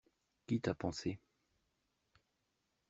Qui 0.47 0.59
t'a 0.59 0.73
pansé? 0.73 1.19